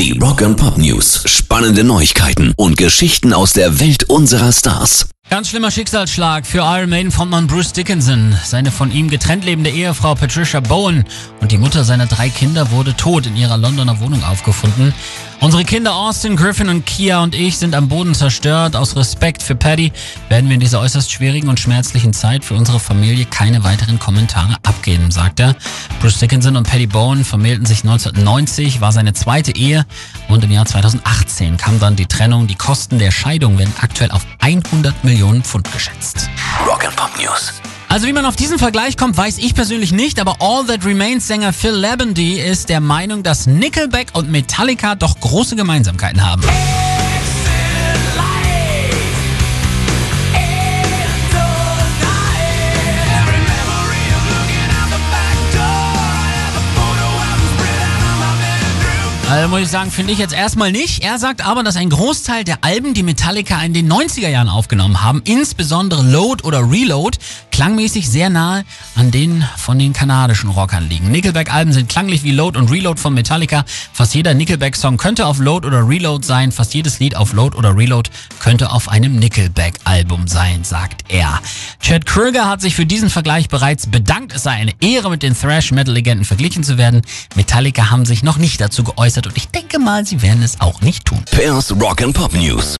Die 0.00 0.18
Rock 0.18 0.40
and 0.40 0.56
Pop 0.56 0.78
News. 0.78 1.24
Spannende 1.26 1.84
Neuigkeiten 1.84 2.54
und 2.56 2.78
Geschichten 2.78 3.34
aus 3.34 3.52
der 3.52 3.80
Welt 3.80 4.04
unserer 4.04 4.50
Stars. 4.50 5.10
Ganz 5.28 5.50
schlimmer 5.50 5.70
Schicksalsschlag 5.70 6.46
für 6.46 6.60
Iron 6.60 6.88
Maiden 6.88 7.12
Frontmann 7.12 7.46
Bruce 7.46 7.74
Dickinson. 7.74 8.34
Seine 8.42 8.70
von 8.70 8.90
ihm 8.90 9.10
getrennt 9.10 9.44
lebende 9.44 9.68
Ehefrau 9.68 10.14
Patricia 10.14 10.60
Bowen 10.60 11.04
und 11.42 11.52
die 11.52 11.58
Mutter 11.58 11.84
seiner 11.84 12.06
drei 12.06 12.30
Kinder 12.30 12.70
wurde 12.70 12.96
tot 12.96 13.26
in 13.26 13.36
ihrer 13.36 13.58
Londoner 13.58 14.00
Wohnung 14.00 14.24
aufgefunden. 14.24 14.94
Unsere 15.40 15.64
Kinder 15.64 15.94
Austin, 15.94 16.36
Griffin 16.36 16.68
und 16.68 16.84
Kia 16.84 17.22
und 17.22 17.34
ich 17.34 17.56
sind 17.56 17.74
am 17.74 17.88
Boden 17.88 18.14
zerstört. 18.14 18.76
Aus 18.76 18.94
Respekt 18.94 19.42
für 19.42 19.54
Paddy 19.54 19.90
werden 20.28 20.50
wir 20.50 20.54
in 20.54 20.60
dieser 20.60 20.80
äußerst 20.80 21.10
schwierigen 21.10 21.48
und 21.48 21.58
schmerzlichen 21.58 22.12
Zeit 22.12 22.44
für 22.44 22.52
unsere 22.52 22.78
Familie 22.78 23.24
keine 23.24 23.64
weiteren 23.64 23.98
Kommentare 23.98 24.56
abgeben, 24.66 25.10
sagt 25.10 25.40
er. 25.40 25.56
Bruce 26.00 26.18
Dickinson 26.18 26.56
und 26.56 26.68
Paddy 26.68 26.86
Bowen 26.86 27.24
vermählten 27.24 27.64
sich 27.64 27.84
1990, 27.84 28.82
war 28.82 28.92
seine 28.92 29.14
zweite 29.14 29.56
Ehe 29.56 29.86
und 30.28 30.44
im 30.44 30.50
Jahr 30.50 30.66
2018 30.66 31.56
kam 31.56 31.80
dann 31.80 31.96
die 31.96 32.06
Trennung. 32.06 32.46
Die 32.46 32.54
Kosten 32.54 32.98
der 32.98 33.10
Scheidung 33.10 33.56
werden 33.56 33.72
aktuell 33.80 34.10
auf 34.10 34.26
100 34.40 35.04
Millionen 35.04 35.42
Pfund 35.42 35.72
geschätzt. 35.72 36.28
Rock 36.66 36.84
and 36.84 36.96
Pop 36.96 37.10
News. 37.18 37.54
Also 37.90 38.06
wie 38.06 38.12
man 38.12 38.24
auf 38.24 38.36
diesen 38.36 38.60
Vergleich 38.60 38.96
kommt, 38.96 39.16
weiß 39.16 39.38
ich 39.38 39.52
persönlich 39.52 39.90
nicht, 39.90 40.20
aber 40.20 40.36
All 40.38 40.64
That 40.64 40.84
Remains 40.84 41.26
Sänger 41.26 41.52
Phil 41.52 41.72
Labendy 41.72 42.38
ist 42.38 42.68
der 42.68 42.78
Meinung, 42.78 43.24
dass 43.24 43.48
Nickelback 43.48 44.10
und 44.12 44.30
Metallica 44.30 44.94
doch 44.94 45.18
große 45.18 45.56
Gemeinsamkeiten 45.56 46.24
haben. 46.24 46.42
Also 59.30 59.48
muss 59.48 59.60
ich 59.60 59.68
sagen, 59.68 59.92
finde 59.92 60.12
ich 60.12 60.18
jetzt 60.18 60.34
erstmal 60.34 60.72
nicht. 60.72 61.04
Er 61.04 61.16
sagt 61.20 61.46
aber, 61.46 61.62
dass 61.62 61.76
ein 61.76 61.88
Großteil 61.88 62.42
der 62.42 62.64
Alben, 62.64 62.94
die 62.94 63.04
Metallica 63.04 63.62
in 63.62 63.72
den 63.72 63.90
90er 63.90 64.28
Jahren 64.28 64.48
aufgenommen 64.48 65.04
haben, 65.04 65.22
insbesondere 65.24 66.02
Load 66.02 66.42
oder 66.42 66.68
Reload, 66.68 67.16
klangmäßig 67.60 68.08
sehr 68.08 68.30
nahe 68.30 68.64
an 68.94 69.10
den 69.10 69.44
von 69.58 69.78
den 69.78 69.92
kanadischen 69.92 70.48
Rockern 70.48 70.88
liegen. 70.88 71.10
Nickelback-Alben 71.10 71.74
sind 71.74 71.90
klanglich 71.90 72.22
wie 72.22 72.30
Load 72.30 72.58
und 72.58 72.70
Reload 72.70 72.98
von 72.98 73.12
Metallica. 73.12 73.66
Fast 73.92 74.14
jeder 74.14 74.32
Nickelback-Song 74.32 74.96
könnte 74.96 75.26
auf 75.26 75.40
Load 75.40 75.66
oder 75.66 75.86
Reload 75.86 76.26
sein. 76.26 76.52
Fast 76.52 76.72
jedes 76.72 77.00
Lied 77.00 77.16
auf 77.16 77.34
Load 77.34 77.58
oder 77.58 77.76
Reload 77.76 78.08
könnte 78.38 78.72
auf 78.72 78.88
einem 78.88 79.16
Nickelback-Album 79.16 80.26
sein, 80.26 80.64
sagt 80.64 81.04
er. 81.08 81.38
Chad 81.82 82.06
Kröger 82.06 82.48
hat 82.48 82.62
sich 82.62 82.74
für 82.74 82.86
diesen 82.86 83.10
Vergleich 83.10 83.50
bereits 83.50 83.88
bedankt. 83.88 84.32
Es 84.34 84.44
sei 84.44 84.52
eine 84.52 84.72
Ehre, 84.80 85.10
mit 85.10 85.22
den 85.22 85.38
Thrash-Metal-Legenden 85.38 86.24
verglichen 86.24 86.64
zu 86.64 86.78
werden. 86.78 87.02
Metallica 87.34 87.90
haben 87.90 88.06
sich 88.06 88.22
noch 88.22 88.38
nicht 88.38 88.58
dazu 88.62 88.84
geäußert 88.84 89.26
und 89.26 89.36
ich 89.36 89.48
denke 89.48 89.78
mal, 89.78 90.06
sie 90.06 90.22
werden 90.22 90.42
es 90.42 90.62
auch 90.62 90.80
nicht 90.80 91.04
tun. 91.04 91.22
Pairs 91.30 91.70
Rock 91.78 92.00
and 92.00 92.14
Pop 92.14 92.32
News. 92.32 92.76